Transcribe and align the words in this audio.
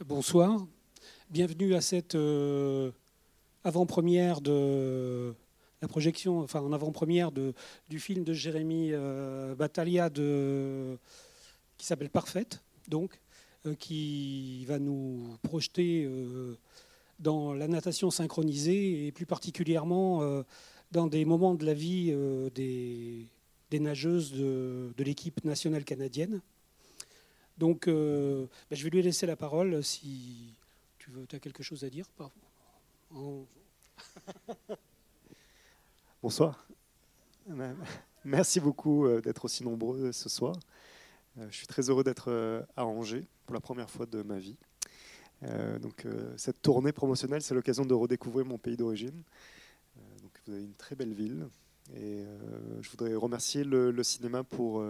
Bonsoir. 0.00 0.66
Bienvenue 1.30 1.74
à 1.74 1.80
cette 1.80 2.16
euh, 2.16 2.90
avant-première 3.62 4.40
de 4.40 5.32
la 5.80 5.86
projection, 5.86 6.40
enfin 6.40 6.60
en 6.60 6.72
avant-première 6.72 7.30
du 7.30 8.00
film 8.00 8.24
de 8.24 8.32
Jérémy 8.32 8.90
euh, 8.92 9.54
Battaglia 9.54 10.10
qui 10.10 11.86
s'appelle 11.86 12.10
Parfaite, 12.10 12.60
donc, 12.88 13.20
euh, 13.66 13.76
qui 13.76 14.64
va 14.64 14.80
nous 14.80 15.38
projeter 15.44 16.10
dans 17.20 17.54
la 17.54 17.68
natation 17.68 18.10
synchronisée 18.10 19.06
et 19.06 19.12
plus 19.12 19.26
particulièrement 19.26 20.42
dans 20.90 21.06
des 21.06 21.24
moments 21.24 21.54
de 21.54 21.64
la 21.64 21.74
vie 21.74 22.12
des, 22.52 23.28
nageuses 23.72 24.32
de 24.32 25.04
l'équipe 25.04 25.44
nationale 25.44 25.84
canadienne. 25.84 26.40
Donc, 27.56 27.86
euh, 27.86 28.46
ben, 28.68 28.76
je 28.76 28.82
vais 28.82 28.90
lui 28.90 29.02
laisser 29.02 29.26
la 29.26 29.36
parole 29.36 29.82
si 29.84 30.54
tu 30.98 31.10
veux, 31.10 31.26
as 31.32 31.38
quelque 31.38 31.62
chose 31.62 31.84
à 31.84 31.90
dire. 31.90 32.06
Bonsoir. 36.22 36.66
Merci 38.24 38.58
beaucoup 38.58 39.06
euh, 39.06 39.20
d'être 39.20 39.44
aussi 39.44 39.62
nombreux 39.62 40.10
ce 40.10 40.28
soir. 40.28 40.56
Euh, 41.38 41.46
je 41.50 41.56
suis 41.56 41.68
très 41.68 41.90
heureux 41.90 42.02
d'être 42.02 42.64
à 42.76 42.84
Angers 42.86 43.24
pour 43.46 43.54
la 43.54 43.60
première 43.60 43.88
fois 43.90 44.06
de 44.06 44.22
ma 44.22 44.38
vie. 44.38 44.56
donc, 45.80 46.06
cette 46.36 46.60
tournée 46.62 46.92
promotionnelle, 46.92 47.42
c'est 47.42 47.54
l'occasion 47.54 47.84
de 47.84 47.94
redécouvrir 47.94 48.46
mon 48.46 48.58
pays 48.58 48.76
d'origine. 48.76 49.22
donc, 50.22 50.32
vous 50.46 50.54
avez 50.54 50.64
une 50.64 50.74
très 50.74 50.96
belle 50.96 51.12
ville. 51.12 51.46
Et 51.94 52.24
je 52.80 52.90
voudrais 52.90 53.14
remercier 53.14 53.62
le, 53.62 53.90
le 53.90 54.02
cinéma 54.02 54.42
pour, 54.42 54.82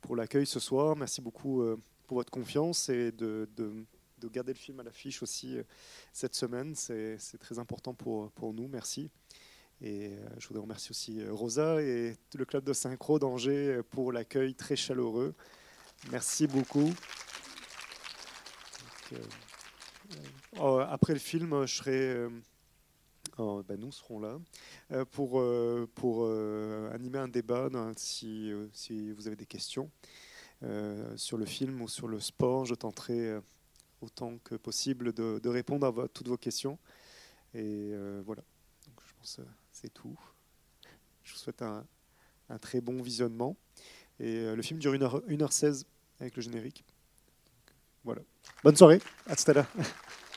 pour 0.00 0.16
l'accueil 0.16 0.46
ce 0.46 0.58
soir. 0.58 0.96
Merci 0.96 1.20
beaucoup 1.20 1.62
pour 2.10 2.16
votre 2.16 2.32
confiance 2.32 2.88
et 2.88 3.12
de, 3.12 3.48
de, 3.56 4.28
garder 4.30 4.52
le 4.52 4.58
film 4.58 4.80
à 4.80 4.82
l'affiche 4.82 5.22
aussi 5.22 5.56
euh, 5.56 5.62
cette 6.12 6.34
semaine. 6.34 6.74
C'est 6.74 7.38
très 7.38 7.60
important 7.60 7.94
pour, 7.94 8.52
nous. 8.52 8.66
Merci. 8.66 9.12
Et 9.80 10.08
euh, 10.08 10.28
je 10.36 10.48
voudrais 10.48 10.62
remercier 10.62 10.90
aussi 10.90 11.20
euh, 11.20 11.32
Rosa 11.32 11.80
et 11.80 12.16
le 12.34 12.44
club 12.44 12.64
de 12.64 12.72
synchro 12.72 13.20
d'Angers 13.20 13.82
pour 13.90 14.10
l'accueil 14.10 14.56
très 14.56 14.74
chaleureux. 14.74 15.36
Merci 16.10 16.48
beaucoup. 16.48 16.92
après 20.88 21.12
le 21.12 21.20
film, 21.20 21.64
je 21.64 21.74
serai, 21.76 22.26
oh, 23.38 23.62
ben 23.62 23.78
nous 23.78 23.92
serons 23.92 24.18
là 24.18 24.36
pour, 25.12 25.40
animer 26.92 27.18
un 27.20 27.28
débat 27.28 27.68
si 27.96 28.52
vous 28.52 29.28
avez 29.28 29.36
des 29.36 29.46
questions. 29.46 29.88
Euh, 30.62 31.16
sur 31.16 31.38
le 31.38 31.46
film 31.46 31.80
ou 31.80 31.88
sur 31.88 32.06
le 32.06 32.20
sport. 32.20 32.66
Je 32.66 32.74
tenterai 32.74 33.18
euh, 33.18 33.40
autant 34.02 34.36
que 34.44 34.54
possible 34.56 35.14
de, 35.14 35.48
répondre 35.48 35.86
à 35.86 36.08
toutes 36.08 36.28
vos 36.28 36.36
questions. 36.36 36.78
Et 37.54 37.90
euh, 37.92 38.22
voilà, 38.26 38.42
je 38.86 39.12
pense 39.18 39.36
que 39.36 39.42
c'est 39.72 39.92
tout. 39.92 40.18
Je 41.24 41.32
vous 41.32 41.38
souhaite 41.38 41.62
un, 41.62 41.86
très 42.60 42.80
bon 42.80 43.00
visionnement. 43.00 43.56
Et 44.18 44.54
le 44.54 44.60
film 44.60 44.78
dure 44.78 44.92
1h, 44.92 45.24
1h16 45.28 45.84
avec 46.20 46.36
le 46.36 46.42
générique. 46.42 46.84
voilà. 48.04 48.20
Bonne 48.62 48.76
soirée, 48.76 49.00
à 49.26 49.36
tout 49.36 49.50
à 49.50 49.54
l'heure. 49.54 49.72